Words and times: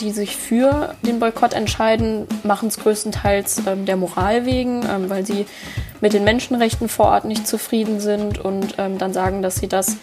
die 0.00 0.10
sich 0.10 0.36
für 0.36 0.94
den 1.02 1.18
Boykott 1.18 1.52
entscheiden, 1.52 2.26
machen 2.42 2.68
es 2.68 2.78
größtenteils 2.78 3.62
ähm, 3.66 3.86
der 3.86 3.96
Moral 3.96 4.46
wegen, 4.46 4.82
ähm, 4.82 5.08
weil 5.08 5.24
sie 5.24 5.46
mit 6.00 6.12
den 6.12 6.24
Menschenrechten 6.24 6.88
vor 6.88 7.06
Ort 7.06 7.24
nicht 7.24 7.46
zufrieden 7.46 8.00
sind 8.00 8.38
und 8.38 8.74
ähm, 8.78 8.98
dann 8.98 9.12
sagen, 9.12 9.42
dass 9.42 9.56
sie 9.56 9.68
das 9.68 9.96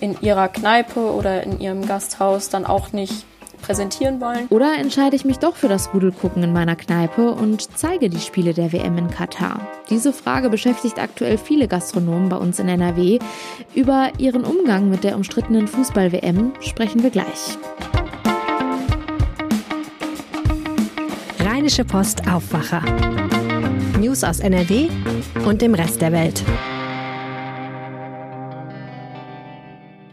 in 0.00 0.20
ihrer 0.20 0.48
Kneipe 0.48 1.00
oder 1.00 1.42
in 1.42 1.60
ihrem 1.60 1.86
Gasthaus 1.86 2.48
dann 2.48 2.66
auch 2.66 2.92
nicht 2.92 3.24
präsentieren 3.62 4.20
wollen. 4.20 4.46
Oder 4.48 4.78
entscheide 4.78 5.16
ich 5.16 5.24
mich 5.24 5.38
doch 5.38 5.56
für 5.56 5.68
das 5.68 5.92
Rudelgucken 5.92 6.42
in 6.42 6.52
meiner 6.52 6.76
Kneipe 6.76 7.32
und 7.32 7.76
zeige 7.76 8.08
die 8.08 8.20
Spiele 8.20 8.54
der 8.54 8.72
WM 8.72 8.96
in 8.98 9.10
Katar? 9.10 9.60
Diese 9.90 10.12
Frage 10.12 10.48
beschäftigt 10.48 10.98
aktuell 10.98 11.38
viele 11.38 11.68
Gastronomen 11.68 12.28
bei 12.28 12.36
uns 12.36 12.58
in 12.58 12.68
NRW. 12.68 13.18
Über 13.74 14.12
ihren 14.18 14.44
Umgang 14.44 14.88
mit 14.88 15.04
der 15.04 15.16
umstrittenen 15.16 15.66
Fußball-WM 15.66 16.52
sprechen 16.60 17.02
wir 17.02 17.10
gleich. 17.10 17.58
Rheinische 21.58 21.84
Post 21.84 22.28
Aufwacher. 22.30 22.82
News 23.98 24.22
aus 24.22 24.38
NRW 24.38 24.86
und 25.44 25.60
dem 25.60 25.74
Rest 25.74 26.00
der 26.00 26.12
Welt. 26.12 26.44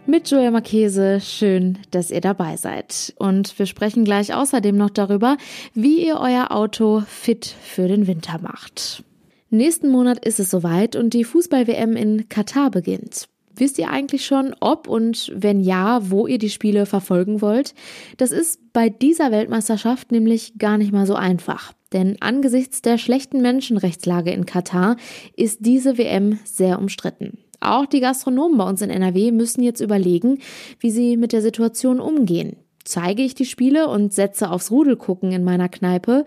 Mit 0.07 0.31
Julia 0.31 0.49
Marchese, 0.49 1.21
schön, 1.21 1.77
dass 1.91 2.09
ihr 2.09 2.21
dabei 2.21 2.57
seid. 2.57 3.13
Und 3.19 3.59
wir 3.59 3.67
sprechen 3.67 4.05
gleich 4.05 4.33
außerdem 4.33 4.75
noch 4.75 4.89
darüber, 4.89 5.37
wie 5.75 6.07
ihr 6.07 6.19
euer 6.19 6.47
Auto 6.49 7.03
fit 7.07 7.45
für 7.45 7.87
den 7.87 8.07
Winter 8.07 8.39
macht. 8.41 9.03
Nächsten 9.51 9.89
Monat 9.89 10.25
ist 10.25 10.39
es 10.39 10.49
soweit 10.49 10.95
und 10.95 11.13
die 11.13 11.25
Fußball-WM 11.25 11.95
in 11.95 12.27
Katar 12.27 12.71
beginnt. 12.71 13.27
Wisst 13.57 13.79
ihr 13.79 13.89
eigentlich 13.89 14.25
schon, 14.25 14.53
ob 14.59 14.87
und 14.87 15.31
wenn 15.35 15.61
ja, 15.61 16.09
wo 16.09 16.27
ihr 16.27 16.37
die 16.37 16.49
Spiele 16.49 16.85
verfolgen 16.85 17.41
wollt? 17.41 17.73
Das 18.17 18.31
ist 18.31 18.73
bei 18.73 18.89
dieser 18.89 19.31
Weltmeisterschaft 19.31 20.11
nämlich 20.11 20.57
gar 20.57 20.77
nicht 20.77 20.91
mal 20.91 21.05
so 21.05 21.15
einfach. 21.15 21.73
Denn 21.93 22.17
angesichts 22.19 22.81
der 22.81 22.97
schlechten 22.97 23.41
Menschenrechtslage 23.41 24.31
in 24.31 24.45
Katar 24.45 24.97
ist 25.35 25.59
diese 25.65 25.97
WM 25.97 26.39
sehr 26.43 26.79
umstritten. 26.79 27.37
Auch 27.61 27.85
die 27.85 28.01
Gastronomen 28.01 28.57
bei 28.57 28.67
uns 28.67 28.81
in 28.81 28.89
NRW 28.89 29.31
müssen 29.31 29.63
jetzt 29.63 29.79
überlegen, 29.79 30.39
wie 30.79 30.91
sie 30.91 31.15
mit 31.15 31.31
der 31.31 31.41
Situation 31.41 31.99
umgehen. 31.99 32.57
Zeige 32.83 33.23
ich 33.23 33.33
die 33.33 33.45
Spiele 33.45 33.87
und 33.87 34.13
setze 34.13 34.51
aufs 34.51 34.69
Rudelgucken 34.69 35.31
in 35.31 35.43
meiner 35.43 35.69
Kneipe 35.69 36.25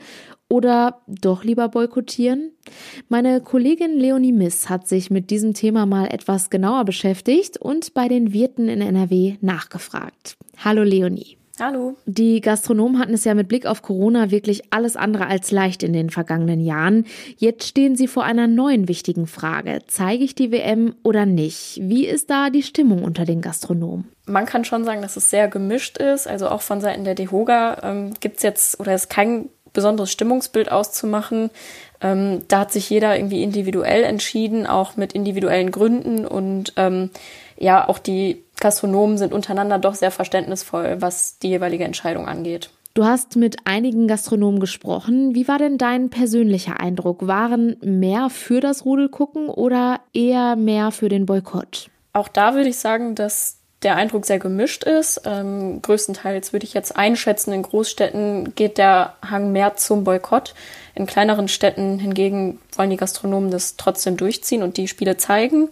oder 0.49 1.01
doch 1.07 1.45
lieber 1.45 1.69
boykottieren? 1.69 2.53
Meine 3.09 3.41
Kollegin 3.41 3.99
Leonie 3.99 4.33
Miss 4.33 4.69
hat 4.69 4.89
sich 4.89 5.11
mit 5.11 5.31
diesem 5.31 5.55
Thema 5.55 5.87
mal 5.87 6.07
etwas 6.07 6.51
genauer 6.51 6.85
beschäftigt 6.85 7.59
und 7.59 7.95
bei 7.95 8.09
den 8.09 8.33
Wirten 8.33 8.69
in 8.69 8.81
NRW 8.81 9.37
nachgefragt. 9.41 10.37
Hallo 10.57 10.83
Leonie. 10.83 11.39
Hallo. 11.61 11.97
Die 12.07 12.41
Gastronomen 12.41 13.01
hatten 13.01 13.15
es 13.15 13.25
ja 13.25 13.35
mit 13.35 13.49
Blick 13.49 13.67
auf 13.67 13.83
Corona 13.83 14.31
wirklich 14.31 14.73
alles 14.73 14.97
andere 14.97 15.27
als 15.27 15.51
leicht 15.51 15.83
in 15.83 15.93
den 15.93 16.09
vergangenen 16.09 16.61
Jahren. 16.61 17.05
Jetzt 17.37 17.67
stehen 17.67 17.97
sie 17.97 18.07
vor 18.07 18.23
einer 18.23 18.47
neuen 18.47 18.87
wichtigen 18.87 19.27
Frage. 19.27 19.81
Zeige 19.89 20.23
ich 20.23 20.37
die 20.37 20.53
WM 20.53 20.95
oder 21.03 21.27
nicht? 21.27 21.81
Wie 21.83 22.07
ist 22.07 22.31
da 22.31 22.51
die 22.51 22.63
Stimmung 22.63 23.03
unter 23.03 23.25
den 23.25 23.41
Gastronomen? 23.41 24.07
Man 24.27 24.47
kann 24.47 24.65
schon 24.65 24.85
sagen, 24.85 25.03
dass 25.03 25.17
es 25.17 25.31
sehr 25.31 25.49
gemischt 25.49 25.99
ist. 25.99 26.29
Also 26.29 26.49
auch 26.49 26.63
von 26.63 26.81
Seiten 26.81 27.05
der 27.05 27.15
DEHOGA 27.15 27.79
ähm, 27.83 28.15
gibt 28.21 28.37
es 28.37 28.43
jetzt 28.45 28.79
oder 28.79 28.95
ist 28.95 29.11
kein 29.11 29.49
besonderes 29.73 30.11
Stimmungsbild 30.11 30.71
auszumachen. 30.71 31.51
Ähm, 32.01 32.43
da 32.49 32.61
hat 32.61 32.73
sich 32.73 32.89
jeder 32.91 33.17
irgendwie 33.17 33.43
individuell 33.43 34.05
entschieden, 34.05 34.67
auch 34.67 34.97
mit 34.97 35.13
individuellen 35.13 35.71
Gründen 35.71 36.27
und 36.27 36.73
ähm, 36.77 37.11
ja, 37.59 37.89
auch 37.89 37.99
die 37.99 38.45
Gastronomen 38.61 39.19
sind 39.19 39.33
untereinander 39.33 39.79
doch 39.79 39.95
sehr 39.95 40.11
verständnisvoll, 40.11 40.97
was 41.01 41.39
die 41.39 41.49
jeweilige 41.49 41.85
Entscheidung 41.85 42.27
angeht. 42.27 42.71
Du 42.95 43.05
hast 43.05 43.37
mit 43.37 43.59
einigen 43.65 44.09
Gastronomen 44.09 44.59
gesprochen. 44.59 45.35
Wie 45.35 45.47
war 45.47 45.59
denn 45.59 45.79
dein 45.79 46.11
persönlicher 46.11 46.81
Eindruck? 46.81 47.27
Waren 47.27 47.77
mehr 47.81 48.29
für 48.29 48.61
das 48.61 48.85
Rudelgucken 48.85 49.49
oder 49.49 50.01
eher 50.13 50.57
mehr 50.57 50.91
für 50.91 51.09
den 51.09 51.25
Boykott? 51.25 51.91
Auch 52.13 52.27
da 52.27 52.55
würde 52.55 52.69
ich 52.69 52.79
sagen, 52.79 53.15
dass 53.15 53.58
der 53.83 53.95
Eindruck 53.95 54.27
sehr 54.27 54.41
gemischt 54.41 54.83
ist. 54.83 55.23
Ähm, 55.25 55.81
größtenteils 55.83 56.53
würde 56.53 56.65
ich 56.65 56.75
jetzt 56.75 56.97
einschätzen, 56.97 57.53
in 57.53 57.63
Großstädten 57.63 58.55
geht 58.57 58.77
der 58.77 59.15
Hang 59.23 59.53
mehr 59.53 59.77
zum 59.77 60.03
Boykott. 60.03 60.55
In 60.97 61.07
kleineren 61.07 61.47
Städten 61.47 62.01
hingegen 62.01 62.59
wollen 62.75 62.91
die 62.91 62.97
Gastronomen 62.97 63.53
das 63.53 63.77
trotzdem 63.77 64.17
durchziehen 64.17 64.65
und 64.65 64.79
die 64.79 64.89
Spiele 64.89 65.17
zeigen. 65.17 65.69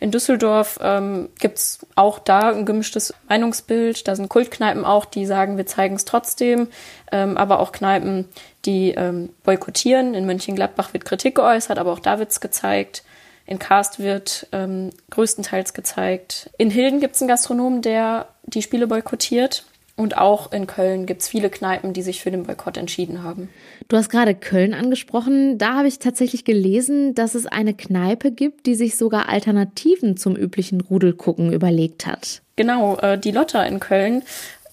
In 0.00 0.10
Düsseldorf 0.10 0.78
ähm, 0.82 1.30
gibt 1.38 1.78
auch 1.94 2.18
da 2.18 2.50
ein 2.50 2.66
gemischtes 2.66 3.14
Meinungsbild. 3.30 4.06
Da 4.06 4.14
sind 4.16 4.28
Kultkneipen 4.28 4.84
auch, 4.84 5.06
die 5.06 5.24
sagen, 5.24 5.56
wir 5.56 5.64
zeigen 5.64 5.96
es 5.96 6.04
trotzdem, 6.04 6.68
ähm, 7.10 7.38
aber 7.38 7.60
auch 7.60 7.72
Kneipen, 7.72 8.28
die 8.66 8.90
ähm, 8.90 9.30
boykottieren. 9.44 10.12
In 10.12 10.26
Mönchengladbach 10.26 10.92
wird 10.92 11.06
Kritik 11.06 11.36
geäußert, 11.36 11.78
aber 11.78 11.92
auch 11.92 12.00
da 12.00 12.18
wird 12.18 12.32
es 12.32 12.40
gezeigt. 12.40 13.02
In 13.46 13.58
Karst 13.58 14.00
wird 14.00 14.48
ähm, 14.52 14.90
größtenteils 15.10 15.72
gezeigt. 15.72 16.50
In 16.58 16.70
Hilden 16.70 17.00
gibt 17.00 17.14
es 17.14 17.22
einen 17.22 17.28
Gastronomen, 17.28 17.80
der 17.80 18.28
die 18.44 18.62
Spiele 18.62 18.86
boykottiert. 18.86 19.64
Und 19.98 20.18
auch 20.18 20.52
in 20.52 20.66
Köln 20.66 21.06
gibt 21.06 21.22
es 21.22 21.28
viele 21.28 21.48
Kneipen, 21.48 21.94
die 21.94 22.02
sich 22.02 22.20
für 22.20 22.30
den 22.30 22.42
Boykott 22.42 22.76
entschieden 22.76 23.22
haben. 23.22 23.48
Du 23.88 23.96
hast 23.96 24.10
gerade 24.10 24.34
Köln 24.34 24.74
angesprochen. 24.74 25.56
Da 25.56 25.76
habe 25.76 25.88
ich 25.88 25.98
tatsächlich 25.98 26.44
gelesen, 26.44 27.14
dass 27.14 27.34
es 27.34 27.46
eine 27.46 27.72
Kneipe 27.72 28.30
gibt, 28.30 28.66
die 28.66 28.74
sich 28.74 28.98
sogar 28.98 29.30
Alternativen 29.30 30.18
zum 30.18 30.36
üblichen 30.36 30.82
Rudelgucken 30.82 31.50
überlegt 31.50 32.06
hat. 32.06 32.42
Genau, 32.56 32.98
äh, 32.98 33.18
die 33.18 33.30
Lotta 33.30 33.62
in 33.62 33.80
Köln. 33.80 34.22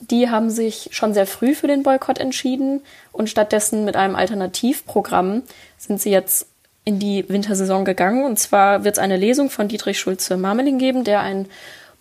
Die 0.02 0.30
haben 0.30 0.50
sich 0.50 0.90
schon 0.92 1.14
sehr 1.14 1.26
früh 1.26 1.56
für 1.56 1.68
den 1.68 1.84
Boykott 1.84 2.18
entschieden 2.18 2.82
und 3.14 3.30
stattdessen 3.30 3.86
mit 3.86 3.96
einem 3.96 4.18
Alternativprogramm 4.18 5.44
sind 5.78 6.02
sie 6.02 6.12
jetzt 6.12 6.48
in 6.86 7.00
die 7.00 7.28
Wintersaison 7.30 7.86
gegangen. 7.86 8.26
Und 8.26 8.40
zwar 8.40 8.84
wird 8.84 8.96
es 8.96 9.00
eine 9.00 9.18
Lesung 9.18 9.50
von 9.50 9.68
Dietrich 9.68 10.00
Schulze-Marmeling 10.00 10.78
geben, 10.78 11.04
der 11.04 11.22
ein 11.22 11.48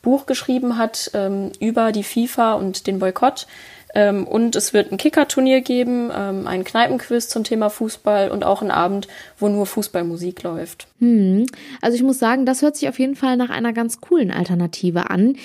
Buch 0.02 0.26
geschrieben 0.26 0.76
hat 0.76 1.10
ähm, 1.14 1.52
über 1.60 1.92
die 1.92 2.02
FIFA 2.02 2.54
und 2.54 2.86
den 2.86 2.98
Boykott. 2.98 3.46
Ähm, 3.94 4.26
und 4.26 4.56
es 4.56 4.72
wird 4.72 4.90
ein 4.90 4.96
Kicker-Turnier 4.96 5.60
geben, 5.60 6.10
ähm, 6.16 6.46
einen 6.46 6.64
Kneipenquiz 6.64 7.28
zum 7.28 7.44
Thema 7.44 7.68
Fußball 7.68 8.30
und 8.30 8.44
auch 8.44 8.62
einen 8.62 8.70
Abend, 8.70 9.06
wo 9.38 9.48
nur 9.48 9.66
Fußballmusik 9.66 10.42
läuft. 10.42 10.86
Hm. 10.98 11.46
Also 11.80 11.96
ich 11.96 12.02
muss 12.02 12.18
sagen, 12.18 12.46
das 12.46 12.62
hört 12.62 12.76
sich 12.76 12.88
auf 12.88 12.98
jeden 12.98 13.16
Fall 13.16 13.36
nach 13.36 13.50
einer 13.50 13.72
ganz 13.72 14.00
coolen 14.00 14.30
Alternative 14.30 15.10
an. 15.10 15.36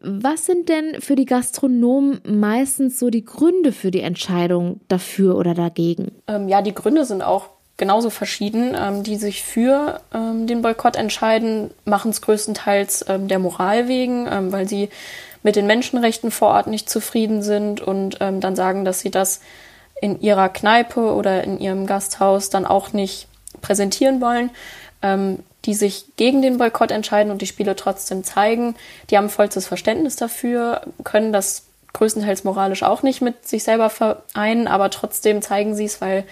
Was 0.00 0.44
sind 0.44 0.68
denn 0.68 1.00
für 1.00 1.16
die 1.16 1.24
Gastronomen 1.24 2.20
meistens 2.26 2.98
so 2.98 3.08
die 3.08 3.24
Gründe 3.24 3.72
für 3.72 3.90
die 3.90 4.02
Entscheidung 4.02 4.80
dafür 4.88 5.36
oder 5.36 5.54
dagegen? 5.54 6.12
Ähm, 6.28 6.48
ja, 6.48 6.60
die 6.60 6.74
Gründe 6.74 7.06
sind 7.06 7.22
auch 7.22 7.48
genauso 7.76 8.10
verschieden. 8.10 8.76
Ähm, 8.78 9.02
die 9.02 9.16
sich 9.16 9.42
für 9.42 10.00
ähm, 10.12 10.46
den 10.46 10.62
Boykott 10.62 10.96
entscheiden, 10.96 11.70
machen 11.84 12.10
es 12.10 12.20
größtenteils 12.22 13.06
ähm, 13.08 13.28
der 13.28 13.38
Moral 13.38 13.88
wegen, 13.88 14.26
ähm, 14.30 14.52
weil 14.52 14.68
sie 14.68 14.90
mit 15.42 15.56
den 15.56 15.66
Menschenrechten 15.66 16.30
vor 16.30 16.48
Ort 16.48 16.66
nicht 16.66 16.88
zufrieden 16.88 17.42
sind 17.42 17.80
und 17.80 18.18
ähm, 18.20 18.40
dann 18.40 18.56
sagen, 18.56 18.84
dass 18.84 19.00
sie 19.00 19.10
das 19.10 19.40
in 20.00 20.20
ihrer 20.20 20.48
Kneipe 20.48 21.14
oder 21.14 21.44
in 21.44 21.60
ihrem 21.60 21.86
Gasthaus 21.86 22.50
dann 22.50 22.66
auch 22.66 22.92
nicht 22.92 23.28
präsentieren 23.60 24.20
wollen. 24.20 24.50
Ähm, 25.02 25.40
die 25.64 25.74
sich 25.74 26.04
gegen 26.16 26.42
den 26.42 26.58
Boykott 26.58 26.90
entscheiden 26.90 27.32
und 27.32 27.40
die 27.40 27.46
Spiele 27.46 27.74
trotzdem 27.76 28.22
zeigen, 28.22 28.74
die 29.10 29.16
haben 29.16 29.30
vollstes 29.30 29.66
Verständnis 29.66 30.16
dafür, 30.16 30.82
können 31.04 31.32
das 31.32 31.64
größtenteils 31.94 32.44
moralisch 32.44 32.82
auch 32.82 33.02
nicht 33.02 33.22
mit 33.22 33.46
sich 33.48 33.64
selber 33.64 33.88
vereinen, 33.88 34.66
aber 34.66 34.90
trotzdem 34.90 35.42
zeigen 35.42 35.74
sie 35.74 35.84
es, 35.84 36.00
weil 36.00 36.24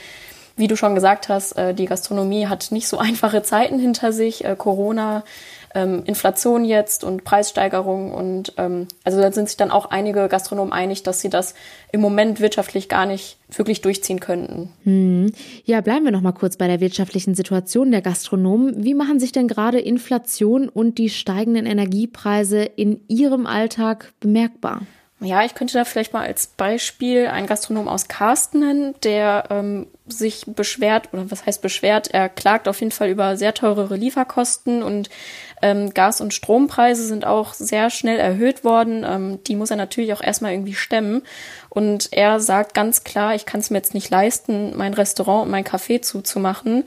wie 0.56 0.68
du 0.68 0.76
schon 0.76 0.94
gesagt 0.94 1.28
hast, 1.28 1.52
äh, 1.52 1.74
die 1.74 1.86
Gastronomie 1.86 2.46
hat 2.46 2.72
nicht 2.72 2.88
so 2.88 2.98
einfache 2.98 3.42
Zeiten 3.42 3.78
hinter 3.78 4.12
sich. 4.12 4.44
Äh, 4.44 4.56
Corona, 4.56 5.24
ähm, 5.74 6.02
Inflation 6.04 6.64
jetzt 6.64 7.04
und 7.04 7.24
Preissteigerung 7.24 8.12
und 8.12 8.52
ähm, 8.58 8.88
also 9.04 9.20
da 9.20 9.32
sind 9.32 9.48
sich 9.48 9.56
dann 9.56 9.70
auch 9.70 9.86
einige 9.86 10.28
Gastronomen 10.28 10.72
einig, 10.72 11.02
dass 11.02 11.20
sie 11.20 11.30
das 11.30 11.54
im 11.92 12.00
Moment 12.00 12.40
wirtschaftlich 12.40 12.88
gar 12.88 13.06
nicht 13.06 13.38
wirklich 13.48 13.80
durchziehen 13.80 14.20
könnten. 14.20 14.70
Hm. 14.84 15.32
Ja, 15.64 15.80
bleiben 15.80 16.04
wir 16.04 16.12
noch 16.12 16.20
mal 16.20 16.32
kurz 16.32 16.56
bei 16.56 16.66
der 16.66 16.80
wirtschaftlichen 16.80 17.34
Situation 17.34 17.90
der 17.90 18.02
Gastronomen. 18.02 18.84
Wie 18.84 18.94
machen 18.94 19.20
sich 19.20 19.32
denn 19.32 19.48
gerade 19.48 19.80
Inflation 19.80 20.68
und 20.68 20.98
die 20.98 21.10
steigenden 21.10 21.66
Energiepreise 21.66 22.62
in 22.62 23.00
ihrem 23.08 23.46
Alltag 23.46 24.12
bemerkbar? 24.20 24.82
Ja, 25.22 25.44
ich 25.44 25.54
könnte 25.54 25.74
da 25.74 25.84
vielleicht 25.84 26.12
mal 26.12 26.26
als 26.26 26.48
Beispiel 26.48 27.28
einen 27.28 27.46
Gastronom 27.46 27.88
aus 27.88 28.08
Karsten 28.08 28.60
nennen, 28.60 28.94
der 29.04 29.44
ähm, 29.50 29.86
sich 30.06 30.44
beschwert, 30.46 31.08
oder 31.12 31.30
was 31.30 31.46
heißt 31.46 31.62
beschwert, 31.62 32.08
er 32.12 32.28
klagt 32.28 32.66
auf 32.66 32.80
jeden 32.80 32.92
Fall 32.92 33.08
über 33.08 33.36
sehr 33.36 33.54
teurere 33.54 33.96
Lieferkosten 33.96 34.82
und 34.82 35.08
Ähm, 35.64 35.94
Gas- 35.94 36.20
und 36.20 36.34
Strompreise 36.34 37.06
sind 37.06 37.24
auch 37.24 37.54
sehr 37.54 37.88
schnell 37.88 38.18
erhöht 38.18 38.64
worden. 38.64 39.06
Ähm, 39.08 39.38
die 39.44 39.54
muss 39.54 39.70
er 39.70 39.76
natürlich 39.76 40.12
auch 40.12 40.20
erstmal 40.20 40.50
irgendwie 40.50 40.74
stemmen. 40.74 41.22
Und 41.74 42.08
er 42.12 42.38
sagt 42.38 42.74
ganz 42.74 43.02
klar, 43.02 43.34
ich 43.34 43.46
kann 43.46 43.60
es 43.60 43.70
mir 43.70 43.78
jetzt 43.78 43.94
nicht 43.94 44.10
leisten, 44.10 44.76
mein 44.76 44.92
Restaurant 44.92 45.46
und 45.46 45.50
mein 45.50 45.64
Café 45.64 46.02
zuzumachen. 46.02 46.84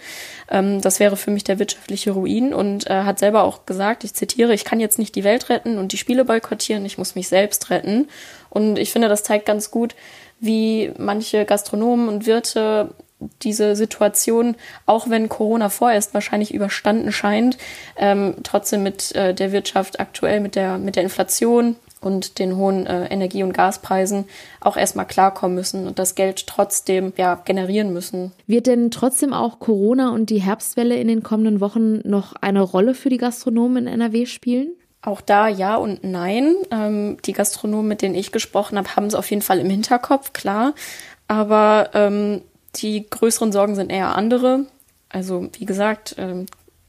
Ähm, 0.47 0.79
das 0.79 0.99
wäre 0.99 1.17
für 1.17 1.31
mich 1.31 1.43
der 1.43 1.57
wirtschaftliche 1.57 2.11
Ruin. 2.11 2.53
Und 2.53 2.85
er 2.85 3.03
hat 3.03 3.17
selber 3.17 3.45
auch 3.45 3.65
gesagt, 3.65 4.03
ich 4.03 4.13
zitiere, 4.13 4.53
ich 4.53 4.63
kann 4.63 4.79
jetzt 4.79 4.99
nicht 4.99 5.15
die 5.15 5.23
Welt 5.23 5.49
retten 5.49 5.79
und 5.79 5.91
die 5.91 5.97
Spiele 5.97 6.23
boykottieren, 6.23 6.85
ich 6.85 6.99
muss 6.99 7.15
mich 7.15 7.29
selbst 7.29 7.71
retten. 7.71 8.07
Und 8.51 8.77
ich 8.77 8.91
finde, 8.91 9.09
das 9.09 9.23
zeigt 9.23 9.47
ganz 9.47 9.71
gut, 9.71 9.95
wie 10.39 10.91
manche 10.99 11.45
Gastronomen 11.45 12.07
und 12.07 12.27
Wirte 12.27 12.93
diese 13.41 13.75
Situation, 13.75 14.55
auch 14.85 15.09
wenn 15.09 15.29
Corona 15.29 15.69
vorerst 15.69 16.13
wahrscheinlich 16.13 16.53
überstanden 16.53 17.11
scheint, 17.11 17.57
ähm, 17.97 18.35
trotzdem 18.43 18.83
mit 18.83 19.15
äh, 19.15 19.33
der 19.33 19.51
Wirtschaft 19.51 19.99
aktuell, 19.99 20.41
mit 20.41 20.53
der, 20.53 20.77
mit 20.77 20.95
der 20.95 21.01
Inflation 21.01 21.75
und 22.05 22.39
den 22.39 22.55
hohen 22.55 22.85
äh, 22.85 23.05
Energie- 23.07 23.43
und 23.43 23.53
Gaspreisen 23.53 24.25
auch 24.59 24.77
erstmal 24.77 25.07
klarkommen 25.07 25.55
müssen 25.55 25.87
und 25.87 25.99
das 25.99 26.15
Geld 26.15 26.47
trotzdem 26.47 27.13
ja, 27.17 27.35
generieren 27.35 27.93
müssen. 27.93 28.31
Wird 28.47 28.67
denn 28.67 28.91
trotzdem 28.91 29.33
auch 29.33 29.59
Corona 29.59 30.11
und 30.11 30.29
die 30.29 30.41
Herbstwelle 30.41 30.95
in 30.95 31.07
den 31.07 31.23
kommenden 31.23 31.61
Wochen 31.61 32.07
noch 32.07 32.33
eine 32.41 32.61
Rolle 32.61 32.93
für 32.93 33.09
die 33.09 33.17
Gastronomen 33.17 33.87
in 33.87 33.93
NRW 33.93 34.25
spielen? 34.25 34.69
Auch 35.01 35.21
da 35.21 35.47
ja 35.47 35.75
und 35.75 36.03
nein. 36.03 36.55
Ähm, 36.71 37.17
die 37.25 37.33
Gastronomen, 37.33 37.87
mit 37.87 38.01
denen 38.01 38.15
ich 38.15 38.31
gesprochen 38.31 38.77
habe, 38.77 38.95
haben 38.95 39.05
es 39.05 39.15
auf 39.15 39.29
jeden 39.29 39.41
Fall 39.41 39.59
im 39.59 39.69
Hinterkopf, 39.69 40.33
klar. 40.33 40.73
Aber 41.27 41.89
ähm, 41.93 42.41
die 42.75 43.07
größeren 43.09 43.51
Sorgen 43.51 43.75
sind 43.75 43.91
eher 43.91 44.15
andere. 44.15 44.65
Also 45.09 45.47
wie 45.57 45.65
gesagt, 45.65 46.15
ähm, 46.17 46.45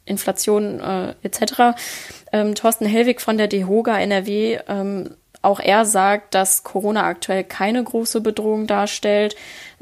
Inflation 0.07 0.81
äh, 0.81 1.15
etc. 1.23 1.77
Ähm, 2.33 2.55
Thorsten 2.55 2.87
Hellwig 2.87 3.21
von 3.21 3.37
der 3.37 3.49
DEHOGA 3.49 3.99
NRW, 3.99 4.59
ähm, 4.69 5.11
auch 5.43 5.61
er 5.61 5.85
sagt, 5.85 6.35
dass 6.35 6.65
Corona 6.65 7.05
aktuell 7.05 7.45
keine 7.45 7.85
große 7.85 8.21
Bedrohung 8.21 8.67
darstellt. 8.67 9.37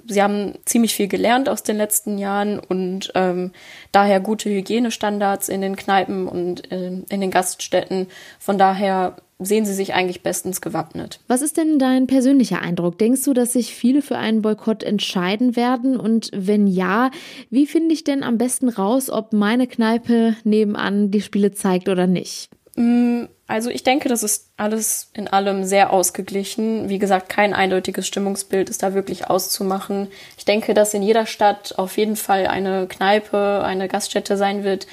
Sie 0.07 0.23
haben 0.23 0.59
ziemlich 0.67 0.95
viel 0.95 1.09
gelernt 1.09 1.49
aus 1.49 1.63
den 1.63 1.79
letzten 1.79 2.19
Jahren 2.19 2.59
und 2.59 3.13
ähm, 3.15 3.53
daher 3.91 4.21
gute 4.21 4.51
Hygienestandards 4.51 5.49
in 5.49 5.63
den 5.63 5.77
Kneipen 5.77 6.29
und 6.29 6.71
äh, 6.71 6.89
in 7.09 7.21
den 7.21 7.31
Gaststätten. 7.31 8.09
Von 8.39 8.59
daher 8.59 9.17
sehen 9.39 9.65
sie 9.65 9.75
sich 9.75 9.95
eigentlich 9.95 10.23
bestens 10.23 10.61
gewappnet. 10.61 11.21
Was 11.27 11.43
ist 11.43 11.57
denn 11.57 11.79
dein 11.79 12.07
persönlicher 12.07 12.63
Eindruck? 12.63 12.99
Denkst 12.99 13.25
du, 13.25 13.35
dass 13.35 13.53
sich 13.53 13.75
viele 13.75 14.03
für 14.03 14.17
einen 14.17 14.43
Boykott 14.43 14.83
entscheiden 14.83 15.57
werden? 15.57 15.99
Und 15.99 16.31
wenn 16.35 16.67
ja, 16.67 17.11
wie 17.51 17.67
finde 17.67 17.95
ich 17.95 18.05
denn 18.05 18.23
am 18.23 18.39
besten 18.39 18.69
raus, 18.69 19.11
ob 19.11 19.33
meine 19.33 19.67
Kneipe 19.67 20.37
nebenan 20.45 21.11
die 21.11 21.21
Spiele 21.21 21.53
zeigt 21.53 21.89
oder 21.89 22.07
nicht? 22.07 22.51
Mm, 22.77 23.25
also 23.47 23.71
ich 23.71 23.83
denke, 23.83 24.09
das 24.09 24.23
ist 24.23 24.51
alles 24.57 25.11
in 25.13 25.29
allem 25.29 25.65
sehr 25.65 25.93
ausgeglichen. 25.93 26.89
Wie 26.89 26.99
gesagt, 26.99 27.29
kein 27.29 27.55
eindeutiges 27.55 28.07
Stimmungsbild 28.07 28.71
ist 28.71 28.83
da 28.83 28.95
wirklich 28.95 29.29
auszumachen. 29.29 30.09
Ich 30.39 30.45
denke, 30.45 30.75
dass 30.75 30.95
in 30.95 31.03
jeder 31.03 31.27
Stadt 31.27 31.75
auf 31.77 31.97
jeden 31.97 32.17
Fall 32.17 32.47
eine 32.47 32.87
Kneipe, 32.87 33.63
eine 33.65 33.87
Gaststätte 33.89 34.37
sein 34.37 34.65
wird, 34.65 34.87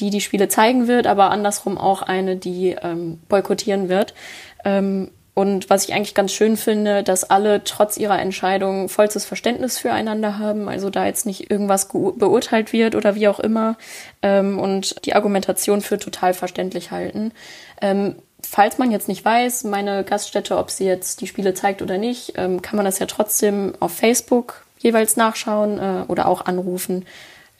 die 0.00 0.10
die 0.10 0.20
Spiele 0.20 0.48
zeigen 0.48 0.88
wird, 0.88 1.06
aber 1.06 1.30
andersrum 1.30 1.78
auch 1.78 2.02
eine, 2.02 2.36
die 2.36 2.76
ähm, 2.82 3.20
boykottieren 3.28 3.88
wird. 3.88 4.14
Ähm, 4.64 5.10
und 5.34 5.68
was 5.68 5.84
ich 5.84 5.94
eigentlich 5.94 6.14
ganz 6.14 6.32
schön 6.32 6.56
finde, 6.56 7.02
dass 7.02 7.28
alle 7.28 7.64
trotz 7.64 7.96
ihrer 7.96 8.20
Entscheidung 8.20 8.88
vollstes 8.88 9.24
Verständnis 9.24 9.78
füreinander 9.78 10.38
haben, 10.38 10.68
also 10.68 10.90
da 10.90 11.06
jetzt 11.06 11.26
nicht 11.26 11.50
irgendwas 11.50 11.88
beurteilt 11.88 12.72
wird 12.72 12.94
oder 12.94 13.16
wie 13.16 13.26
auch 13.26 13.40
immer 13.40 13.76
ähm, 14.22 14.60
und 14.60 15.04
die 15.04 15.14
Argumentation 15.16 15.80
für 15.80 15.98
total 15.98 16.34
verständlich 16.34 16.92
halten. 16.92 17.32
Ähm, 17.82 18.14
falls 18.42 18.78
man 18.78 18.92
jetzt 18.92 19.08
nicht 19.08 19.24
weiß, 19.24 19.64
meine 19.64 20.04
Gaststätte, 20.04 20.56
ob 20.56 20.70
sie 20.70 20.84
jetzt 20.84 21.20
die 21.20 21.26
Spiele 21.26 21.52
zeigt 21.52 21.82
oder 21.82 21.98
nicht, 21.98 22.34
ähm, 22.36 22.62
kann 22.62 22.76
man 22.76 22.84
das 22.84 23.00
ja 23.00 23.06
trotzdem 23.06 23.74
auf 23.80 23.92
Facebook 23.92 24.64
jeweils 24.78 25.16
nachschauen 25.16 25.78
äh, 25.80 26.04
oder 26.06 26.28
auch 26.28 26.44
anrufen. 26.44 27.06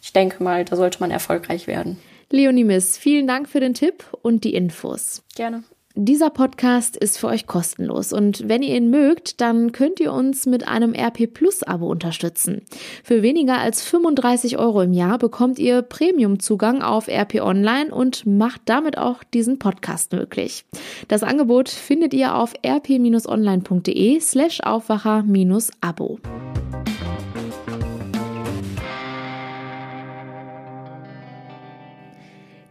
Ich 0.00 0.12
denke 0.12 0.44
mal, 0.44 0.64
da 0.64 0.76
sollte 0.76 1.00
man 1.00 1.10
erfolgreich 1.10 1.66
werden. 1.66 1.98
Leonie 2.34 2.64
Miss, 2.64 2.98
vielen 2.98 3.28
Dank 3.28 3.48
für 3.48 3.60
den 3.60 3.75
Tipp 3.75 4.04
und 4.22 4.42
die 4.42 4.54
Infos. 4.54 5.22
Gerne. 5.36 5.62
Dieser 5.94 6.31
Podcast 6.31 6.96
ist 6.96 7.19
für 7.19 7.28
euch 7.28 7.46
kostenlos 7.46 8.12
und 8.12 8.48
wenn 8.48 8.64
ihr 8.64 8.76
ihn 8.76 8.90
mögt, 8.90 9.40
dann 9.40 9.70
könnt 9.70 10.00
ihr 10.00 10.12
uns 10.12 10.44
mit 10.44 10.66
einem 10.66 10.92
RP 10.92 11.32
Plus 11.32 11.62
Abo 11.62 11.86
unterstützen. 11.86 12.62
Für 13.04 13.22
weniger 13.22 13.58
als 13.58 13.84
35 13.84 14.58
Euro 14.58 14.82
im 14.82 14.92
Jahr 14.92 15.19
bekommt 15.19 15.60
ihr 15.60 15.82
Premium-Zugang 15.82 16.82
auf 16.82 17.06
RP 17.06 17.36
Online 17.40 17.94
und 17.94 18.26
macht 18.26 18.62
damit 18.64 18.98
auch 18.98 19.22
diesen 19.22 19.60
Podcast 19.60 20.10
möglich. 20.10 20.64
Das 21.06 21.22
Angebot 21.22 21.69
findet 21.69 22.12
ihr 22.12 22.34
auf 22.34 22.54
rp-online.de 22.66 24.19
slash 24.19 24.60
Aufwacher-Abo. 24.60 26.19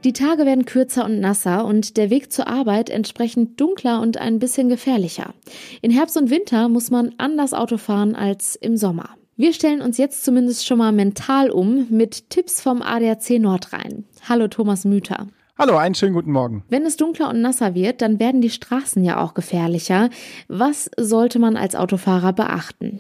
Die 0.04 0.12
Tage 0.12 0.46
werden 0.46 0.66
kürzer 0.66 1.06
und 1.06 1.22
nasser 1.22 1.64
und 1.64 1.96
der 1.96 2.10
Weg 2.10 2.30
zur 2.34 2.48
Arbeit 2.50 2.90
entsprechend 2.90 3.62
dunkler 3.62 4.02
und 4.02 4.18
ein 4.18 4.38
bisschen 4.38 4.68
gefährlicher. 4.68 5.34
In 5.82 5.92
Herbst 5.92 6.18
und 6.18 6.30
Winter 6.30 6.68
muss 6.68 6.92
man 6.92 7.16
anders 7.18 7.54
Auto 7.54 7.78
fahren 7.78 8.14
als 8.14 8.58
im 8.58 8.76
Sommer. 8.76 9.12
Wir 9.38 9.54
stellen 9.54 9.82
uns 9.82 9.98
jetzt 9.98 10.26
zumindest 10.26 10.68
schon 10.68 10.78
mal 10.78 10.92
mental 10.92 11.50
um 11.50 11.88
mit 11.90 12.30
Tipps 12.30 12.60
vom 12.60 12.82
ADAC 12.82 13.40
Nordrhein. 13.40 14.04
Hallo 14.28 14.50
Thomas 14.50 14.84
Müther. 14.84 15.28
Hallo, 15.58 15.78
einen 15.78 15.96
schönen 15.96 16.14
guten 16.14 16.32
Morgen. 16.32 16.66
Wenn 16.68 16.86
es 16.86 16.98
dunkler 16.98 17.30
und 17.30 17.42
nasser 17.42 17.74
wird, 17.74 18.02
dann 18.02 18.20
werden 18.20 18.42
die 18.42 18.50
Straßen 18.50 19.06
ja 19.06 19.24
auch 19.24 19.34
gefährlicher. 19.34 20.10
Was 20.50 20.92
sollte 20.98 21.40
man 21.40 21.56
als 21.56 21.76
Autofahrer 21.76 22.34
beachten? 22.34 23.00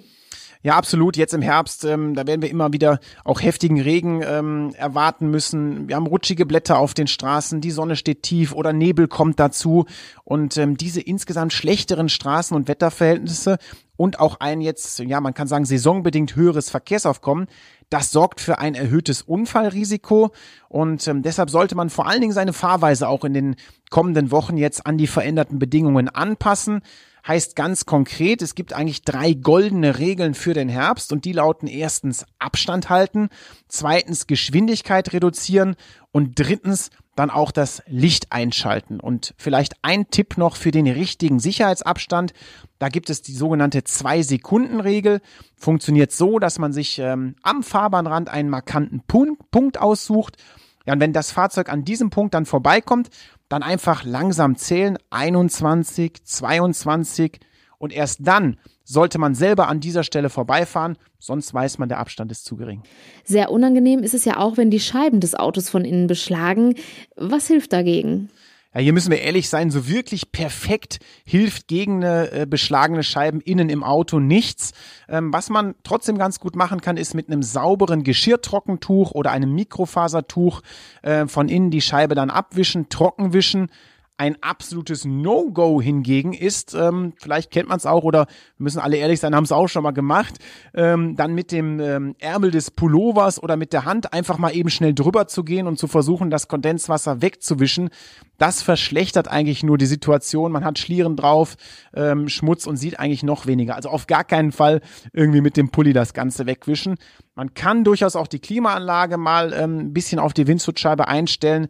Ja, 0.65 0.77
absolut. 0.77 1.17
Jetzt 1.17 1.33
im 1.33 1.41
Herbst, 1.41 1.83
ähm, 1.83 2.15
da 2.15 2.25
werden 2.25 2.41
wir 2.41 2.49
immer 2.49 2.71
wieder 2.71 2.99
auch 3.25 3.41
heftigen 3.41 3.81
Regen 3.81 4.21
ähm, 4.25 4.73
erwarten 4.77 5.29
müssen. 5.29 5.89
Wir 5.89 5.97
haben 5.97 6.07
rutschige 6.07 6.45
Blätter 6.45 6.77
auf 6.79 6.93
den 6.93 7.07
Straßen, 7.07 7.59
die 7.59 7.69
Sonne 7.69 7.97
steht 7.97 8.23
tief 8.23 8.53
oder 8.53 8.71
Nebel 8.71 9.09
kommt 9.09 9.41
dazu. 9.41 9.85
Und 10.23 10.55
ähm, 10.55 10.77
diese 10.77 11.01
insgesamt 11.01 11.51
schlechteren 11.51 12.07
Straßen- 12.07 12.55
und 12.55 12.69
Wetterverhältnisse 12.69 13.57
und 13.97 14.21
auch 14.21 14.39
ein 14.39 14.61
jetzt, 14.61 14.99
ja, 14.99 15.19
man 15.19 15.33
kann 15.33 15.49
sagen, 15.49 15.65
saisonbedingt 15.65 16.37
höheres 16.37 16.69
Verkehrsaufkommen, 16.69 17.47
das 17.89 18.11
sorgt 18.11 18.39
für 18.39 18.57
ein 18.57 18.73
erhöhtes 18.73 19.21
Unfallrisiko 19.21 20.31
und 20.69 21.05
ähm, 21.09 21.23
deshalb 21.23 21.49
sollte 21.49 21.75
man 21.75 21.89
vor 21.89 22.07
allen 22.07 22.21
Dingen 22.21 22.33
seine 22.33 22.53
Fahrweise 22.53 23.09
auch 23.09 23.25
in 23.25 23.33
den 23.33 23.55
kommenden 23.91 24.31
Wochen 24.31 24.55
jetzt 24.55 24.87
an 24.87 24.97
die 24.97 25.07
veränderten 25.07 25.59
Bedingungen 25.59 26.07
anpassen 26.07 26.81
heißt 27.27 27.55
ganz 27.55 27.85
konkret, 27.85 28.41
es 28.41 28.55
gibt 28.55 28.73
eigentlich 28.73 29.03
drei 29.03 29.33
goldene 29.33 29.99
Regeln 29.99 30.33
für 30.33 30.53
den 30.53 30.69
Herbst 30.69 31.13
und 31.13 31.25
die 31.25 31.31
lauten 31.31 31.67
erstens 31.67 32.25
Abstand 32.39 32.89
halten, 32.89 33.29
zweitens 33.67 34.27
Geschwindigkeit 34.27 35.13
reduzieren 35.13 35.75
und 36.11 36.37
drittens 36.37 36.89
dann 37.15 37.29
auch 37.29 37.51
das 37.51 37.83
Licht 37.87 38.31
einschalten. 38.31 38.99
Und 38.99 39.35
vielleicht 39.37 39.75
ein 39.83 40.09
Tipp 40.09 40.37
noch 40.37 40.55
für 40.55 40.71
den 40.71 40.87
richtigen 40.87 41.39
Sicherheitsabstand. 41.39 42.33
Da 42.79 42.89
gibt 42.89 43.09
es 43.09 43.21
die 43.21 43.33
sogenannte 43.33 43.83
Zwei-Sekunden-Regel. 43.83 45.21
Funktioniert 45.55 46.11
so, 46.11 46.39
dass 46.39 46.57
man 46.57 46.73
sich 46.73 46.99
ähm, 46.99 47.35
am 47.43 47.61
Fahrbahnrand 47.63 48.29
einen 48.29 48.49
markanten 48.49 49.01
Punkt, 49.07 49.51
Punkt 49.51 49.79
aussucht. 49.79 50.37
Ja, 50.85 50.93
und 50.93 50.99
wenn 50.99 51.13
das 51.13 51.31
Fahrzeug 51.31 51.69
an 51.69 51.85
diesem 51.85 52.09
Punkt 52.09 52.33
dann 52.33 52.45
vorbeikommt, 52.45 53.09
dann 53.53 53.61
einfach 53.61 54.03
langsam 54.03 54.55
zählen, 54.55 54.97
21, 55.11 56.25
22 56.25 57.39
und 57.77 57.93
erst 57.93 58.21
dann 58.23 58.57
sollte 58.83 59.19
man 59.19 59.35
selber 59.35 59.67
an 59.67 59.79
dieser 59.79 60.03
Stelle 60.03 60.29
vorbeifahren, 60.29 60.97
sonst 61.19 61.53
weiß 61.53 61.77
man, 61.77 61.87
der 61.87 61.99
Abstand 61.99 62.31
ist 62.31 62.45
zu 62.45 62.55
gering. 62.55 62.81
Sehr 63.23 63.51
unangenehm 63.51 64.01
ist 64.01 64.15
es 64.15 64.25
ja 64.25 64.37
auch, 64.37 64.57
wenn 64.57 64.71
die 64.71 64.79
Scheiben 64.79 65.19
des 65.19 65.35
Autos 65.35 65.69
von 65.69 65.85
innen 65.85 66.07
beschlagen. 66.07 66.73
Was 67.15 67.45
hilft 67.45 67.73
dagegen? 67.73 68.29
Ja, 68.73 68.81
hier 68.81 68.93
müssen 68.93 69.11
wir 69.11 69.21
ehrlich 69.21 69.49
sein, 69.49 69.69
so 69.69 69.87
wirklich 69.87 70.31
perfekt 70.31 70.99
hilft 71.25 71.67
gegen 71.67 72.03
eine 72.03 72.31
äh, 72.31 72.45
beschlagene 72.47 73.03
Scheiben 73.03 73.39
innen 73.39 73.69
im 73.69 73.83
Auto 73.83 74.19
nichts. 74.19 74.71
Ähm, 75.07 75.31
was 75.31 75.49
man 75.49 75.75
trotzdem 75.83 76.17
ganz 76.17 76.39
gut 76.39 76.55
machen 76.55 76.81
kann, 76.81 76.97
ist 76.97 77.13
mit 77.13 77.27
einem 77.27 77.43
sauberen 77.43 78.03
Geschirrtrockentuch 78.03 79.11
oder 79.11 79.31
einem 79.31 79.53
Mikrofasertuch 79.53 80.61
äh, 81.03 81.27
von 81.27 81.49
innen 81.49 81.69
die 81.69 81.81
Scheibe 81.81 82.15
dann 82.15 82.31
abwischen, 82.31 82.89
trockenwischen 82.89 83.69
ein 84.17 84.37
absolutes 84.41 85.05
No-Go 85.05 85.81
hingegen 85.81 86.33
ist, 86.33 86.75
ähm, 86.75 87.13
vielleicht 87.17 87.49
kennt 87.49 87.67
man 87.67 87.77
es 87.77 87.85
auch 87.87 88.03
oder 88.03 88.27
wir 88.57 88.63
müssen 88.63 88.79
alle 88.79 88.97
ehrlich 88.97 89.19
sein, 89.19 89.35
haben 89.35 89.43
es 89.43 89.51
auch 89.51 89.67
schon 89.67 89.81
mal 89.81 89.91
gemacht, 89.91 90.35
ähm, 90.75 91.15
dann 91.15 91.33
mit 91.33 91.51
dem 91.51 91.79
ähm, 91.79 92.15
Ärmel 92.19 92.51
des 92.51 92.69
Pullovers 92.69 93.41
oder 93.41 93.57
mit 93.57 93.73
der 93.73 93.85
Hand 93.85 94.13
einfach 94.13 94.37
mal 94.37 94.55
eben 94.55 94.69
schnell 94.69 94.93
drüber 94.93 95.27
zu 95.27 95.43
gehen 95.43 95.65
und 95.65 95.79
zu 95.79 95.87
versuchen, 95.87 96.29
das 96.29 96.47
Kondenswasser 96.47 97.23
wegzuwischen. 97.23 97.89
Das 98.37 98.61
verschlechtert 98.61 99.27
eigentlich 99.27 99.63
nur 99.63 99.77
die 99.77 99.85
Situation. 99.87 100.51
Man 100.51 100.65
hat 100.65 100.77
Schlieren 100.77 101.15
drauf, 101.15 101.55
ähm, 101.95 102.29
Schmutz 102.29 102.67
und 102.67 102.77
sieht 102.77 102.99
eigentlich 102.99 103.23
noch 103.23 103.47
weniger. 103.47 103.75
Also 103.75 103.89
auf 103.89 104.05
gar 104.05 104.23
keinen 104.23 104.51
Fall 104.51 104.81
irgendwie 105.11 105.41
mit 105.41 105.57
dem 105.57 105.69
Pulli 105.69 105.91
das 105.91 106.13
Ganze 106.13 106.45
wegwischen. 106.45 106.95
Man 107.35 107.55
kann 107.55 107.83
durchaus 107.83 108.15
auch 108.15 108.27
die 108.27 108.39
Klimaanlage 108.39 109.17
mal 109.17 109.53
ähm, 109.53 109.79
ein 109.79 109.93
bisschen 109.93 110.19
auf 110.19 110.33
die 110.33 110.45
Windschutzscheibe 110.45 111.07
einstellen 111.07 111.67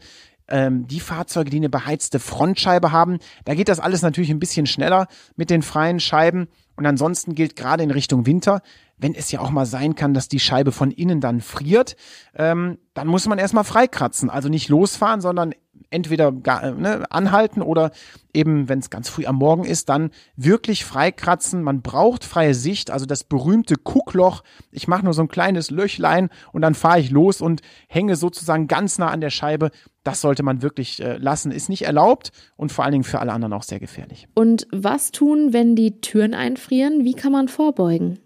ähm, 0.53 0.86
die 0.86 1.00
Fahrzeuge, 1.00 1.50
die 1.50 1.57
eine 1.57 1.69
beheizte 1.69 2.19
Frontscheibe 2.19 2.91
haben. 2.91 3.17
Da 3.43 3.55
geht 3.55 3.69
das 3.69 3.79
alles 3.79 4.03
natürlich 4.03 4.29
ein 4.29 4.39
bisschen 4.39 4.67
schneller 4.67 5.07
mit 5.36 5.50
den 5.50 5.63
freien 5.63 6.00
Scheiben. 6.00 6.48
Und 6.75 6.86
ansonsten 6.86 7.33
gilt 7.33 7.55
gerade 7.55 7.83
in 7.83 7.89
Richtung 7.89 8.27
Winter, 8.27 8.62
wenn 8.98 9.15
es 9.15 9.31
ja 9.31 9.39
auch 9.39 9.50
mal 9.50 9.65
sein 9.65 9.95
kann, 9.95 10.13
dass 10.13 10.27
die 10.27 10.39
Scheibe 10.39 10.72
von 10.72 10.91
innen 10.91 11.22
dann 11.22 11.41
friert, 11.41 11.95
ähm, 12.36 12.77
dann 12.93 13.07
muss 13.07 13.27
man 13.27 13.39
erstmal 13.39 13.63
freikratzen. 13.63 14.29
Also 14.29 14.48
nicht 14.48 14.69
losfahren, 14.69 15.22
sondern 15.22 15.53
entweder 15.93 16.31
gar, 16.31 16.71
ne, 16.71 17.05
anhalten 17.09 17.62
oder 17.62 17.91
eben, 18.33 18.67
wenn 18.67 18.79
es 18.79 18.89
ganz 18.89 19.09
früh 19.09 19.25
am 19.25 19.35
Morgen 19.35 19.63
ist, 19.63 19.89
dann 19.89 20.12
wirklich 20.35 20.85
freikratzen. 20.85 21.63
Man 21.63 21.81
braucht 21.81 22.25
freie 22.25 22.55
Sicht, 22.55 22.91
also 22.91 23.05
das 23.05 23.23
berühmte 23.23 23.75
Kuckloch. 23.75 24.43
Ich 24.71 24.88
mache 24.88 25.05
nur 25.05 25.13
so 25.13 25.21
ein 25.21 25.27
kleines 25.27 25.71
Löchlein 25.71 26.29
und 26.51 26.62
dann 26.62 26.73
fahre 26.73 27.00
ich 27.00 27.12
los 27.12 27.41
und 27.41 27.62
hänge 27.88 28.15
sozusagen 28.15 28.67
ganz 28.67 28.97
nah 28.97 29.09
an 29.09 29.21
der 29.21 29.29
Scheibe. 29.29 29.69
Das 30.03 30.19
sollte 30.19 30.43
man 30.43 30.62
wirklich 30.62 31.01
äh, 31.01 31.17
lassen. 31.17 31.51
Ist 31.51 31.69
nicht 31.69 31.83
erlaubt 31.83 32.31
und 32.57 32.71
vor 32.71 32.83
allen 32.83 32.91
Dingen 32.93 33.03
für 33.03 33.19
alle 33.19 33.31
anderen 33.31 33.53
auch 33.53 33.63
sehr 33.63 33.79
gefährlich. 33.79 34.27
Und 34.33 34.67
was 34.71 35.12
tun, 35.12 35.53
wenn 35.53 35.75
die 35.75 36.01
Türen 36.01 36.33
einfrieren? 36.33 37.05
Wie 37.05 37.13
kann 37.13 37.31
man 37.31 37.47
vorbeugen? 37.47 38.19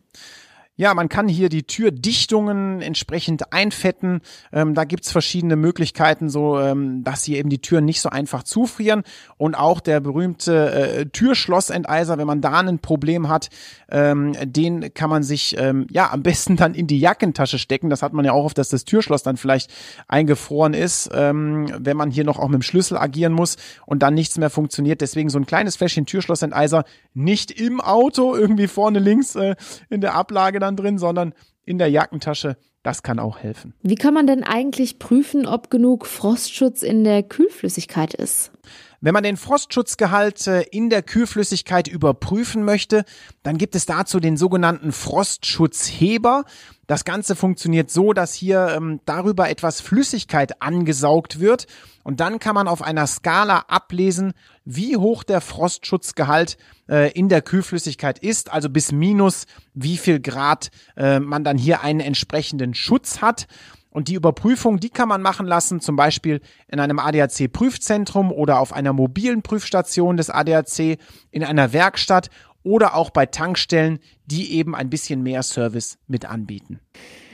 Ja, 0.79 0.93
man 0.93 1.09
kann 1.09 1.27
hier 1.27 1.49
die 1.49 1.63
Türdichtungen 1.63 2.83
entsprechend 2.83 3.51
einfetten. 3.51 4.21
Ähm, 4.53 4.75
da 4.75 4.83
gibt's 4.83 5.11
verschiedene 5.11 5.55
Möglichkeiten, 5.55 6.29
so 6.29 6.59
ähm, 6.59 7.03
dass 7.03 7.23
hier 7.23 7.39
eben 7.39 7.49
die 7.49 7.61
Türen 7.61 7.83
nicht 7.83 7.99
so 7.99 8.09
einfach 8.09 8.43
zufrieren. 8.43 9.01
Und 9.37 9.55
auch 9.55 9.79
der 9.79 9.99
berühmte 10.01 10.71
äh, 10.71 11.05
Türschlossenteiser, 11.07 12.19
wenn 12.19 12.27
man 12.27 12.41
da 12.41 12.59
ein 12.59 12.77
Problem 12.77 13.27
hat, 13.27 13.49
ähm, 13.89 14.33
den 14.43 14.93
kann 14.93 15.09
man 15.09 15.23
sich 15.23 15.55
ähm, 15.57 15.87
ja 15.89 16.11
am 16.11 16.21
besten 16.21 16.57
dann 16.57 16.75
in 16.75 16.85
die 16.85 16.99
Jackentasche 16.99 17.57
stecken. 17.57 17.89
Das 17.89 18.03
hat 18.03 18.13
man 18.13 18.23
ja 18.23 18.33
auch 18.33 18.45
oft, 18.45 18.59
dass 18.59 18.69
das 18.69 18.85
Türschloss 18.85 19.23
dann 19.23 19.37
vielleicht 19.37 19.71
eingefroren 20.07 20.75
ist, 20.75 21.09
ähm, 21.11 21.73
wenn 21.79 21.97
man 21.97 22.11
hier 22.11 22.23
noch 22.23 22.37
auch 22.37 22.49
mit 22.49 22.59
dem 22.59 22.61
Schlüssel 22.61 22.97
agieren 22.97 23.33
muss 23.33 23.57
und 23.87 24.03
dann 24.03 24.13
nichts 24.13 24.37
mehr 24.37 24.51
funktioniert. 24.51 25.01
Deswegen 25.01 25.29
so 25.29 25.39
ein 25.39 25.47
kleines 25.47 25.75
Fläschchen 25.75 26.05
Türschlossenteiser 26.05 26.83
nicht 27.15 27.49
im 27.49 27.81
Auto, 27.81 28.35
irgendwie 28.35 28.67
vorne 28.67 28.99
links 28.99 29.35
äh, 29.35 29.55
in 29.89 30.01
der 30.01 30.13
Ablage 30.13 30.66
drin, 30.75 30.97
sondern 30.97 31.33
in 31.63 31.77
der 31.77 31.89
Jackentasche. 31.89 32.57
Das 32.83 33.03
kann 33.03 33.19
auch 33.19 33.39
helfen. 33.39 33.73
Wie 33.81 33.95
kann 33.95 34.13
man 34.13 34.27
denn 34.27 34.43
eigentlich 34.43 34.99
prüfen, 34.99 35.45
ob 35.45 35.69
genug 35.69 36.05
Frostschutz 36.05 36.83
in 36.83 37.03
der 37.03 37.23
Kühlflüssigkeit 37.23 38.13
ist? 38.13 38.51
Wenn 38.99 39.13
man 39.13 39.23
den 39.23 39.37
Frostschutzgehalt 39.37 40.47
äh, 40.47 40.61
in 40.71 40.89
der 40.89 41.03
Kühlflüssigkeit 41.03 41.87
überprüfen 41.87 42.63
möchte, 42.63 43.05
dann 43.43 43.57
gibt 43.57 43.75
es 43.75 43.85
dazu 43.85 44.19
den 44.19 44.37
sogenannten 44.37 44.91
Frostschutzheber. 44.91 46.45
Das 46.87 47.05
Ganze 47.05 47.35
funktioniert 47.35 47.91
so, 47.91 48.13
dass 48.13 48.33
hier 48.33 48.69
ähm, 48.75 49.01
darüber 49.05 49.49
etwas 49.49 49.81
Flüssigkeit 49.81 50.61
angesaugt 50.61 51.39
wird 51.39 51.67
und 52.03 52.21
dann 52.21 52.39
kann 52.39 52.55
man 52.55 52.69
auf 52.69 52.81
einer 52.81 53.05
Skala 53.05 53.65
ablesen, 53.67 54.31
wie 54.63 54.95
hoch 54.95 55.23
der 55.23 55.41
Frostschutzgehalt 55.41 56.57
äh, 56.89 57.11
in 57.11 57.27
der 57.27 57.41
Kühlflüssigkeit 57.41 58.17
ist, 58.19 58.49
also 58.49 58.69
bis 58.69 58.93
minus 58.93 59.45
wie 59.73 59.97
viel 59.97 60.21
Grad 60.21 60.69
äh, 60.95 61.19
man 61.19 61.43
dann 61.43 61.57
hier 61.57 61.81
einen 61.81 61.99
entsprechenden 61.99 62.73
Schutz 62.73 63.21
hat. 63.21 63.47
Und 63.89 64.07
die 64.09 64.15
Überprüfung, 64.15 64.79
die 64.79 64.89
kann 64.89 65.09
man 65.09 65.21
machen 65.21 65.45
lassen, 65.45 65.79
zum 65.79 65.95
Beispiel 65.95 66.41
in 66.67 66.79
einem 66.79 66.99
ADAC-Prüfzentrum 66.99 68.31
oder 68.31 68.59
auf 68.59 68.73
einer 68.73 68.93
mobilen 68.93 69.41
Prüfstation 69.41 70.17
des 70.17 70.29
ADAC, 70.29 70.99
in 71.31 71.43
einer 71.43 71.73
Werkstatt 71.73 72.29
oder 72.63 72.95
auch 72.95 73.09
bei 73.09 73.25
Tankstellen, 73.25 73.99
die 74.25 74.53
eben 74.53 74.75
ein 74.75 74.89
bisschen 74.89 75.23
mehr 75.23 75.41
Service 75.41 75.97
mit 76.07 76.25
anbieten. 76.25 76.79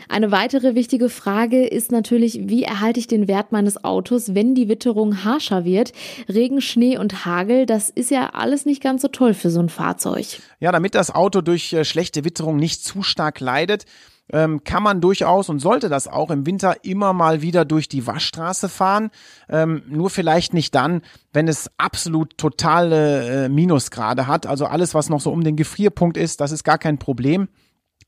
Eine 0.10 0.32
weitere 0.32 0.76
wichtige 0.76 1.10
Frage 1.10 1.66
ist 1.66 1.92
natürlich, 1.92 2.42
wie 2.44 2.64
erhalte 2.64 3.00
ich 3.00 3.08
den 3.08 3.28
Wert 3.28 3.52
meines 3.52 3.84
Autos, 3.84 4.36
wenn 4.36 4.54
die 4.54 4.70
Witterung 4.70 5.24
harscher 5.24 5.66
wird? 5.66 5.92
Regen, 6.30 6.62
Schnee 6.62 6.98
und 6.98 7.26
Hagel, 7.26 7.66
das 7.66 7.90
ist 7.90 8.12
ja 8.12 8.30
alles 8.30 8.66
nicht 8.66 8.84
ganz 8.84 9.02
so 9.02 9.08
toll 9.08 9.34
für 9.34 9.50
so 9.50 9.60
ein 9.60 9.70
Fahrzeug. 9.70 10.26
Ja, 10.60 10.72
damit 10.72 10.94
das 10.94 11.10
Auto 11.10 11.42
durch 11.42 11.74
äh, 11.74 11.84
schlechte 11.86 12.26
Witterung 12.26 12.58
nicht 12.58 12.84
zu 12.84 13.02
stark 13.02 13.40
leidet, 13.40 13.86
ähm, 14.32 14.64
kann 14.64 14.84
man 14.84 15.02
durchaus 15.02 15.50
und 15.50 15.60
sollte 15.60 15.90
das 15.90 16.08
auch 16.08 16.32
im 16.32 16.46
Winter 16.46 16.78
immer 16.84 17.14
mal 17.14 17.42
wieder 17.42 17.66
durch 17.66 17.90
die 17.90 18.08
Waschstraße 18.08 18.70
fahren. 18.70 19.10
Ähm, 19.50 19.84
nur 19.88 20.10
vielleicht 20.10 20.54
nicht 20.54 20.74
dann, 20.76 21.02
wenn 21.34 21.48
es 21.48 21.70
absolut 21.78 22.38
totale 22.38 23.46
äh, 23.46 23.50
Minusgrade 23.50 24.28
hat. 24.28 24.46
Also 24.46 24.66
alles, 24.66 24.94
was 24.94 25.10
noch 25.10 25.22
so 25.22 25.32
um 25.32 25.44
den 25.44 25.56
Gefrierpunkt 25.56 26.18
ist, 26.18 26.40
das 26.42 26.52
ist 26.52 26.64
gar 26.64 26.78
kein 26.78 26.98
Problem. 26.98 27.50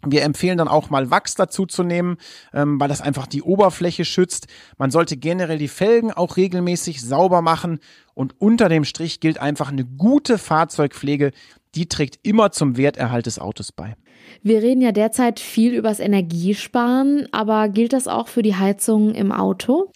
Wir 0.08 0.24
empfehlen 0.24 0.58
dann 0.58 0.68
auch 0.68 0.90
mal 0.90 1.10
Wachs 1.10 1.36
dazu 1.36 1.66
zu 1.66 1.84
nehmen, 1.84 2.18
ähm, 2.54 2.80
weil 2.80 2.90
das 2.90 3.02
einfach 3.02 3.28
die 3.28 3.42
Oberfläche 3.42 4.06
schützt. 4.06 4.48
Man 4.78 4.92
sollte 4.92 5.18
generell 5.18 5.58
die 5.58 5.68
Felgen 5.68 6.12
auch 6.12 6.38
regelmäßig 6.38 7.02
sauber 7.02 7.42
machen 7.42 7.80
und 8.14 8.40
unter 8.40 8.70
dem 8.70 8.84
Strich 8.84 9.20
gilt 9.20 9.40
einfach 9.40 9.72
eine 9.72 9.86
gute 9.86 10.38
Fahrzeugpflege, 10.38 11.32
die 11.74 11.90
trägt 11.90 12.20
immer 12.24 12.52
zum 12.52 12.78
Werterhalt 12.78 13.26
des 13.26 13.40
Autos 13.40 13.72
bei. 13.72 13.96
Wir 14.42 14.62
reden 14.62 14.82
ja 14.82 14.92
derzeit 14.92 15.40
viel 15.40 15.74
übers 15.74 16.00
Energiesparen, 16.00 17.28
aber 17.32 17.70
gilt 17.70 17.94
das 17.94 18.08
auch 18.08 18.28
für 18.28 18.42
die 18.42 18.56
Heizung 18.56 19.14
im 19.14 19.32
Auto? 19.32 19.92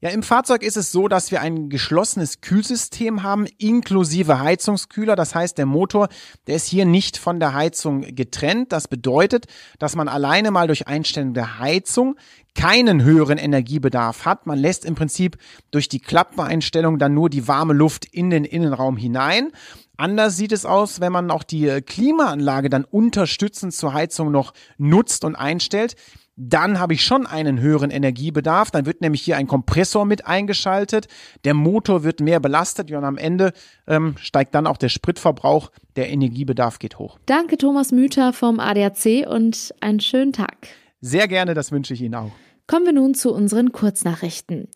Ja, 0.00 0.10
im 0.10 0.22
Fahrzeug 0.22 0.62
ist 0.62 0.76
es 0.76 0.92
so, 0.92 1.08
dass 1.08 1.32
wir 1.32 1.40
ein 1.40 1.70
geschlossenes 1.70 2.40
Kühlsystem 2.40 3.24
haben, 3.24 3.46
inklusive 3.58 4.38
Heizungskühler. 4.38 5.16
Das 5.16 5.34
heißt, 5.34 5.58
der 5.58 5.66
Motor, 5.66 6.08
der 6.46 6.54
ist 6.54 6.68
hier 6.68 6.84
nicht 6.84 7.16
von 7.16 7.40
der 7.40 7.52
Heizung 7.52 8.02
getrennt. 8.02 8.70
Das 8.70 8.86
bedeutet, 8.86 9.46
dass 9.80 9.96
man 9.96 10.06
alleine 10.06 10.52
mal 10.52 10.68
durch 10.68 10.86
Einstellung 10.86 11.34
der 11.34 11.58
Heizung 11.58 12.14
keinen 12.54 13.02
höheren 13.02 13.38
Energiebedarf 13.38 14.24
hat. 14.24 14.46
Man 14.46 14.60
lässt 14.60 14.84
im 14.84 14.94
Prinzip 14.94 15.36
durch 15.72 15.88
die 15.88 16.00
Klappeneinstellung 16.00 17.00
dann 17.00 17.14
nur 17.14 17.28
die 17.28 17.48
warme 17.48 17.74
Luft 17.74 18.04
in 18.04 18.30
den 18.30 18.44
Innenraum 18.44 18.96
hinein. 18.96 19.50
Anders 19.98 20.38
sieht 20.38 20.52
es 20.52 20.64
aus, 20.64 21.00
wenn 21.00 21.12
man 21.12 21.30
auch 21.30 21.42
die 21.42 21.82
Klimaanlage 21.82 22.70
dann 22.70 22.84
unterstützend 22.84 23.74
zur 23.74 23.92
Heizung 23.92 24.30
noch 24.30 24.54
nutzt 24.78 25.24
und 25.24 25.36
einstellt 25.36 25.96
dann 26.38 26.78
habe 26.78 26.94
ich 26.94 27.04
schon 27.04 27.26
einen 27.26 27.58
höheren 27.60 27.90
Energiebedarf. 27.90 28.70
Dann 28.70 28.86
wird 28.86 29.00
nämlich 29.00 29.22
hier 29.22 29.36
ein 29.36 29.48
Kompressor 29.48 30.04
mit 30.04 30.26
eingeschaltet. 30.26 31.08
Der 31.44 31.52
Motor 31.52 32.04
wird 32.04 32.20
mehr 32.20 32.38
belastet 32.38 32.92
und 32.92 33.04
am 33.04 33.18
Ende 33.18 33.52
ähm, 33.88 34.14
steigt 34.20 34.54
dann 34.54 34.68
auch 34.68 34.76
der 34.76 34.88
Spritverbrauch. 34.88 35.70
Der 35.96 36.08
Energiebedarf 36.10 36.78
geht 36.78 36.98
hoch. 37.00 37.18
Danke, 37.26 37.58
Thomas 37.58 37.90
Müther 37.90 38.32
vom 38.32 38.60
ADAC 38.60 39.26
und 39.28 39.74
einen 39.80 39.98
schönen 39.98 40.32
Tag. 40.32 40.68
Sehr 41.00 41.26
gerne, 41.26 41.54
das 41.54 41.72
wünsche 41.72 41.92
ich 41.94 42.02
Ihnen 42.02 42.14
auch. 42.14 42.30
Kommen 42.70 42.84
wir 42.84 42.92
nun 42.92 43.14
zu 43.14 43.32
unseren 43.32 43.72
Kurznachrichten. 43.72 44.68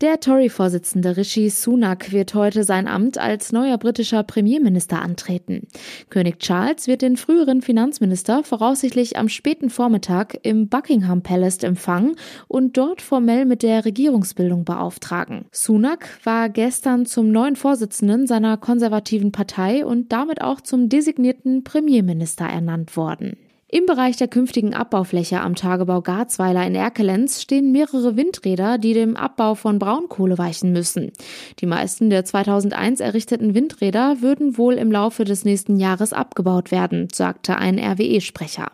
Der 0.00 0.20
Tory-Vorsitzende 0.20 1.16
Rishi 1.16 1.50
Sunak 1.50 2.12
wird 2.12 2.32
heute 2.34 2.62
sein 2.62 2.86
Amt 2.86 3.18
als 3.18 3.50
neuer 3.50 3.76
britischer 3.76 4.22
Premierminister 4.22 5.02
antreten. 5.02 5.66
König 6.10 6.38
Charles 6.38 6.86
wird 6.86 7.02
den 7.02 7.16
früheren 7.16 7.60
Finanzminister 7.60 8.44
voraussichtlich 8.44 9.18
am 9.18 9.28
späten 9.28 9.68
Vormittag 9.68 10.38
im 10.44 10.68
Buckingham 10.68 11.24
Palace 11.24 11.64
empfangen 11.64 12.14
und 12.46 12.76
dort 12.76 13.02
formell 13.02 13.46
mit 13.46 13.64
der 13.64 13.84
Regierungsbildung 13.84 14.64
beauftragen. 14.64 15.46
Sunak 15.50 16.20
war 16.22 16.50
gestern 16.50 17.04
zum 17.04 17.32
neuen 17.32 17.56
Vorsitzenden 17.56 18.28
seiner 18.28 18.58
konservativen 18.58 19.32
Partei 19.32 19.84
und 19.84 20.12
damit 20.12 20.40
auch 20.40 20.60
zum 20.60 20.88
designierten 20.88 21.64
Premierminister 21.64 22.44
ernannt 22.44 22.96
worden. 22.96 23.36
Im 23.72 23.86
Bereich 23.86 24.16
der 24.16 24.26
künftigen 24.26 24.74
Abbaufläche 24.74 25.40
am 25.40 25.54
Tagebau 25.54 26.00
Garzweiler 26.00 26.66
in 26.66 26.74
Erkelenz 26.74 27.40
stehen 27.40 27.70
mehrere 27.70 28.16
Windräder, 28.16 28.78
die 28.78 28.94
dem 28.94 29.16
Abbau 29.16 29.54
von 29.54 29.78
Braunkohle 29.78 30.38
weichen 30.38 30.72
müssen. 30.72 31.12
Die 31.60 31.66
meisten 31.66 32.10
der 32.10 32.24
2001 32.24 32.98
errichteten 32.98 33.54
Windräder 33.54 34.22
würden 34.22 34.58
wohl 34.58 34.74
im 34.74 34.90
Laufe 34.90 35.24
des 35.24 35.44
nächsten 35.44 35.76
Jahres 35.76 36.12
abgebaut 36.12 36.72
werden, 36.72 37.06
sagte 37.12 37.58
ein 37.58 37.78
RWE-Sprecher. 37.78 38.72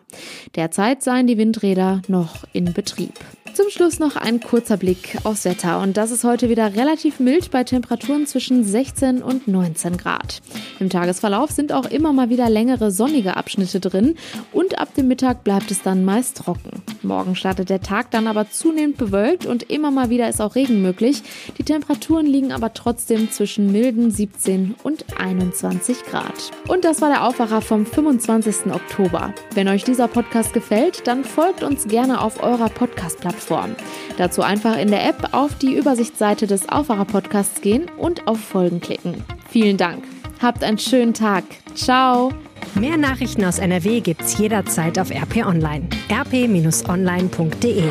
Derzeit 0.54 1.02
seien 1.02 1.26
die 1.26 1.36
Windräder 1.36 2.00
noch 2.08 2.44
in 2.54 2.72
Betrieb. 2.72 3.12
Zum 3.56 3.70
Schluss 3.70 3.98
noch 3.98 4.16
ein 4.16 4.40
kurzer 4.40 4.76
Blick 4.76 5.16
aufs 5.24 5.46
Wetter 5.46 5.80
und 5.80 5.96
das 5.96 6.10
ist 6.10 6.24
heute 6.24 6.50
wieder 6.50 6.74
relativ 6.74 7.20
mild 7.20 7.50
bei 7.50 7.64
Temperaturen 7.64 8.26
zwischen 8.26 8.64
16 8.64 9.22
und 9.22 9.48
19 9.48 9.96
Grad. 9.96 10.42
Im 10.78 10.90
Tagesverlauf 10.90 11.50
sind 11.50 11.72
auch 11.72 11.86
immer 11.86 12.12
mal 12.12 12.28
wieder 12.28 12.50
längere 12.50 12.90
sonnige 12.90 13.34
Abschnitte 13.34 13.80
drin 13.80 14.16
und 14.52 14.78
ab 14.78 14.92
dem 14.92 15.08
Mittag 15.08 15.42
bleibt 15.42 15.70
es 15.70 15.80
dann 15.80 16.04
meist 16.04 16.36
trocken. 16.36 16.82
Morgen 17.02 17.34
startet 17.34 17.70
der 17.70 17.80
Tag 17.80 18.10
dann 18.10 18.26
aber 18.26 18.50
zunehmend 18.50 18.98
bewölkt 18.98 19.46
und 19.46 19.62
immer 19.70 19.90
mal 19.90 20.10
wieder 20.10 20.28
ist 20.28 20.42
auch 20.42 20.54
Regen 20.54 20.82
möglich. 20.82 21.22
Die 21.56 21.64
Temperaturen 21.64 22.26
liegen 22.26 22.52
aber 22.52 22.74
trotzdem 22.74 23.30
zwischen 23.30 23.72
milden 23.72 24.10
17 24.10 24.74
und 24.82 25.06
21 25.18 26.02
Grad. 26.02 26.50
Und 26.68 26.84
das 26.84 27.00
war 27.00 27.08
der 27.08 27.24
Aufwacher 27.24 27.62
vom 27.62 27.86
25. 27.86 28.66
Oktober. 28.66 29.32
Wenn 29.54 29.68
euch 29.68 29.84
dieser 29.84 30.08
Podcast 30.08 30.52
gefällt, 30.52 31.06
dann 31.06 31.24
folgt 31.24 31.62
uns 31.62 31.88
gerne 31.88 32.20
auf 32.20 32.42
eurer 32.42 32.68
Podcast-Plattform. 32.68 33.45
Plattform. 33.46 33.76
Dazu 34.16 34.42
einfach 34.42 34.76
in 34.78 34.88
der 34.88 35.06
App 35.06 35.28
auf 35.32 35.56
die 35.58 35.74
Übersichtsseite 35.74 36.46
des 36.46 36.68
Aufwacher-Podcasts 36.68 37.60
gehen 37.60 37.90
und 37.98 38.26
auf 38.26 38.40
Folgen 38.40 38.80
klicken. 38.80 39.24
Vielen 39.48 39.76
Dank. 39.76 40.04
Habt 40.40 40.64
einen 40.64 40.78
schönen 40.78 41.14
Tag. 41.14 41.44
Ciao. 41.74 42.32
Mehr 42.74 42.96
Nachrichten 42.96 43.44
aus 43.44 43.58
NRW 43.58 44.00
gibt's 44.00 44.38
jederzeit 44.38 44.98
auf 44.98 45.10
RP 45.10 45.46
Online. 45.46 45.88
rp-online.de 46.10 47.84